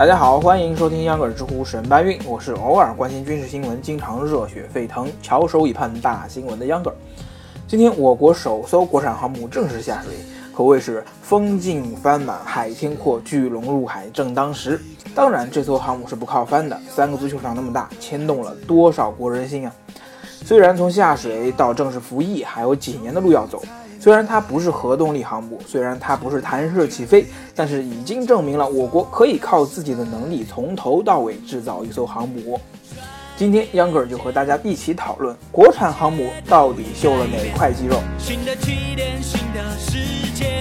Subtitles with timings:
[0.00, 6.90] 大家好，欢迎收听秧歌儿知乎神搬运，我是偶尔关心军事新闻、经常热血沸腾、翘首以盼大新闻的秧歌。
[7.68, 10.14] 今天我国首艘国产航母正式下水，
[10.56, 14.80] 可谓是风劲帆满，海天阔，巨龙入海正当时。
[15.14, 19.74] 当然，这艘航母是不靠帆的，三个足球场那么大，牵动了多少国人心啊！
[20.46, 23.62] 虽然从下水到正式服役还有几年的路要走。
[24.00, 32.58] 虽然它不是核动力航母，虽然它不是弹射起飞，但是已经证明了我国可以靠自己的能力从头到尾制造一艘航母。
[33.36, 37.96] 今天秧歌就和大家一起讨论国产航母到底秀了哪块肌肉。
[38.18, 40.59] 新的起点，新的世界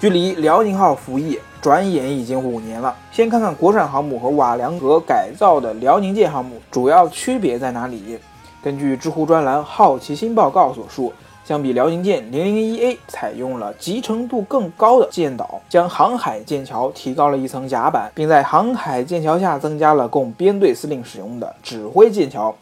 [0.00, 2.96] 距离辽宁号服役，转眼已经五年了。
[3.12, 8.18] 先看看国产航母和瓦良格改造的辽宁舰航母主要区别在哪里？
[8.64, 11.12] 根据知乎专栏《好奇心报告》所述，
[11.44, 22.56] 相比辽宁舰 001A，采用了集成度更高的舰岛，将航海舰桥提高了一层甲板，并在航海舰桥下增加了供编队司令使用的指挥舰桥。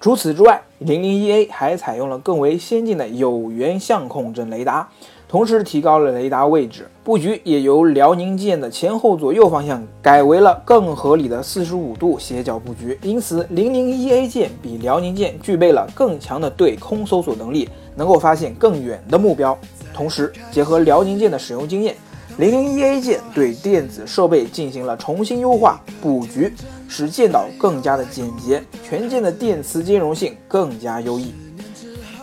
[0.00, 4.88] 除此之外，001A 还采用了更为先进的有源相控阵雷达。
[5.32, 12.98] 同时提高了雷达位置，布局也由辽宁舰的前后左右方向改为了更合理的四十五度斜角布局。
[13.00, 17.66] 因此，零零一 A 舰比辽宁舰具备了更强的对空搜索能力，
[17.96, 19.58] 能够发现更远的目标。
[19.94, 21.96] 同时，结合辽宁舰的使用经验，
[22.36, 26.52] 零零一 A 舰对电子设备进行了重新优化布局，
[26.86, 31.32] 使舰岛更加的简洁，全舰的电磁兼容性更加优异。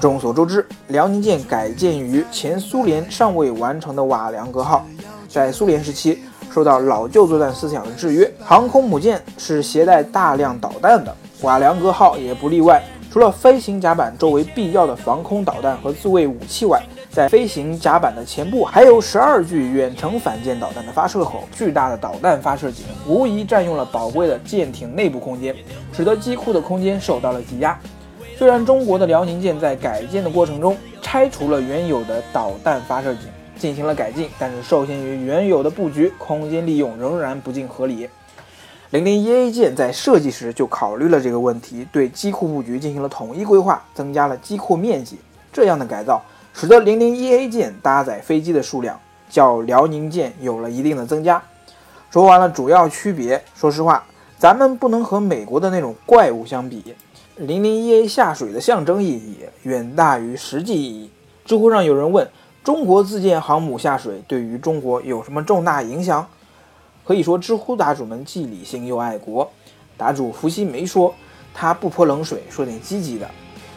[0.00, 4.86] 众所周知，辽宁舰改建于前苏联尚未完成的瓦良格号，
[5.28, 12.82] 在苏联时期受到老旧作战思想的制约，航空母舰是携带大量导弹的，瓦良格号也不例外。
[13.12, 16.80] 除了飞行甲板周围必要的防空导弹和自卫武器外，
[17.10, 25.54] 在飞行甲板的前部还有十二具远程反舰导弹的发射口，巨大的导弹发射井无疑占用了宝贵的舰艇内部空间，
[25.92, 27.78] 使得机库的空间受到了挤压。
[28.40, 33.28] 虽然中国的辽宁舰在改建的过程中拆除了原有的导弹发射井
[33.58, 38.08] 进行了改进，但是受限于原有的布局，空间利用仍然不尽合理。
[38.88, 45.18] 零零一 A 舰在设计时就考虑了这个问题，对机库布局进行了统一规划，增加了机库面积。
[45.52, 46.22] 这样的改造
[46.54, 48.98] 使得零零一 A 舰搭载飞机的数量
[49.28, 51.42] 较辽宁舰有了一定的增加。
[52.10, 54.02] 说完了主要区别，说实话，
[54.38, 56.96] 咱们不能和美国的那种怪物相比。
[57.40, 61.10] 零零一 A 下水的象征意义远大于实际意义。
[61.46, 62.28] 知乎上有人问：
[62.62, 66.26] 中国自建航母下水对于中国有什么重大影响？
[67.02, 69.50] 可以说，知乎答主们既理性又爱国。
[69.96, 71.14] 答主伏羲没说，
[71.54, 73.26] 他不泼冷水，说点积极的。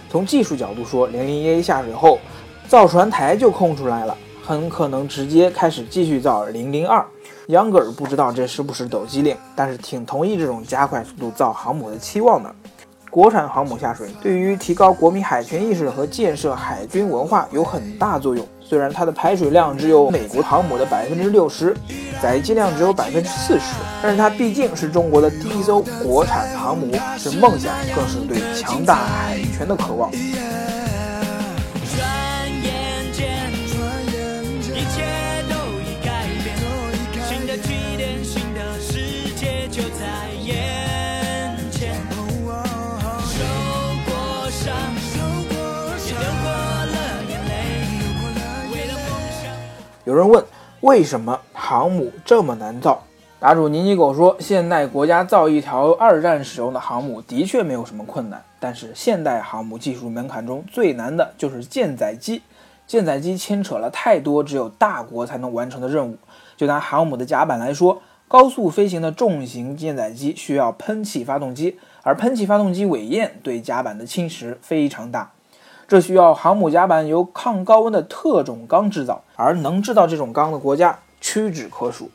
[0.09, 2.19] 从技术角度说，零零一 A 下水后，
[2.67, 7.05] 造船台就空出来了，很可能直接开始继续造零零二。
[7.47, 12.53] 秧歌儿不知道这是不是抖机灵，但是挺同意这种加快速度造航母的期望的。
[13.13, 18.43] 国产航母下水，对于提高国民海权意识和建设海军文化有很大作用。
[18.59, 21.77] 虽然它的排水量只有美国航母的百分之六十，
[22.19, 30.09] 载机量只有百分之四十，但是它毕竟是中国的第一艘国产航母，是梦想，更是对强大海权的渴望。
[50.05, 50.43] 有人问，
[50.81, 53.01] 为什么航母这么难造？
[53.39, 62.41] 答主尼尼狗说，现代国家造一条二战使用的航母的确没有什么困难，但是现代航母技术门槛中最难的就是舰载机。
[62.85, 66.17] 舰载机牵扯了太多只有大国才能完成的任务。
[66.57, 75.31] 就拿航母的甲板来说，高速飞行的重型舰载机需要喷气发动机，而喷气发动机尾焰对甲板的侵蚀非常大。
[75.87, 82.09] 这需要航母甲板由抗高温的特种钢制造，而能制造这种钢的国家屈指可数。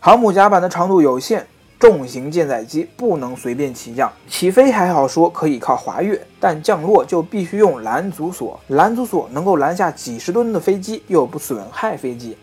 [0.00, 1.46] 航母甲板的长度有限，
[1.78, 8.58] 重型舰载机不能随便起降，起飞还好说可以靠滑跃，但降落就必须用拦阻索。
[8.68, 12.36] 拦阻索能够拦下几十吨的飞机，又不损害飞机，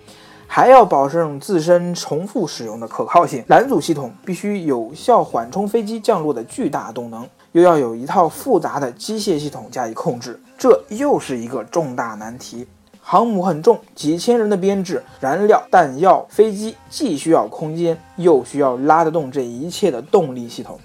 [0.48, 3.44] 还要保证自身重复使用的可靠性。
[3.48, 12.68] 拦阻系统必须有效缓冲飞机降落的巨大动能，又要有一套复杂的机械系统加以控制，这又是一个重大难题。
[13.00, 20.78] 航母很重，几千人的编制，燃料、弹药、飞机既需要空间，又需要拉得动这一切的动力系统，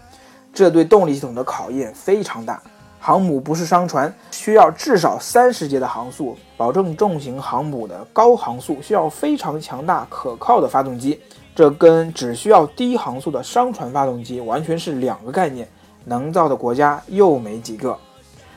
[0.55, 2.63] 这对动力系统的考验非常大。
[3.01, 11.21] 航母不是商船，需要至少三十节的航速，保证重型航母的高航速需要非常强大可靠的发动机，
[11.53, 15.67] 这跟只需要低航速的商船发动机完全是两个概念，
[16.05, 17.97] 能造的国家又没几个。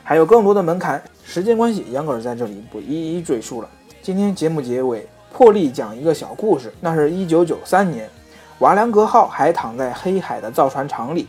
[0.02, 3.68] 还有更多的门槛，时间关系，杨哥在这里不一一赘述了。
[4.02, 6.72] 今天节目结尾，破例讲一个小故事。
[6.80, 8.08] 那是一九九三年，
[8.58, 11.26] 瓦良格号还躺在黑海的造船厂里，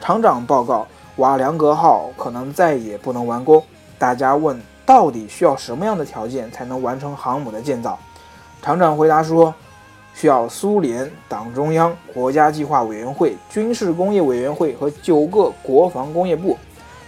[0.00, 0.86] 厂长报告
[1.16, 3.62] 瓦良格号可能再也不能完工。
[3.96, 7.96] 大家问，到底需要什么样的条件才能完成航母的建造？
[8.60, 9.54] 厂长回答说，
[10.18, 16.56] 需要苏联党中央、国家计划委员会、军事工业委员会和九个国防工业部。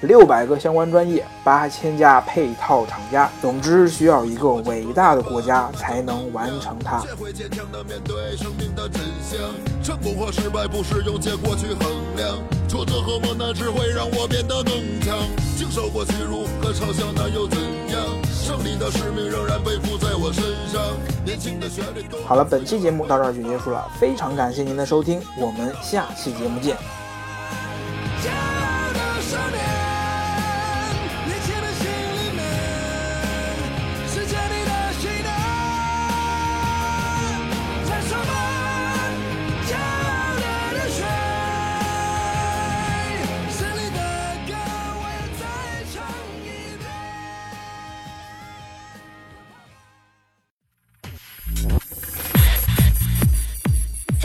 [0.03, 7.05] 六百个相关专业，八千家配套厂家，总之需要一个伟大的国家才能完成它。
[9.83, 15.19] 成功和失败不是用结果去衡量，挫折和磨难只会让我变得更强。
[15.57, 17.59] 经受过屈辱和嘲笑，那又怎
[17.89, 17.99] 样？
[18.31, 20.81] 胜利的使命仍然背负在我身上。
[21.25, 22.05] 年轻的旋律。
[22.25, 26.77] 好了，本期节目到这儿就结束了，非常感谢您的收听，我们下期节目见。
[28.23, 29.58] 骄傲的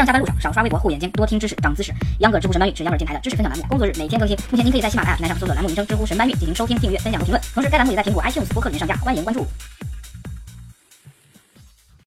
[0.03, 1.93] 上下班路上少刷微博护眼睛，多听知识长姿势。
[2.19, 4.37] 秧歌知乎神搬运是秧歌电台的知识分享栏目，工作日每天更新。
[4.51, 7.41] 目前您可以在喜马拉雅平台上搜索栏目名称“知乎神搬运”进行收听、订阅、分享和评论。
[7.53, 9.47] 同时，该栏目也在苹果 iTunes 播客里面上架，欢迎关注。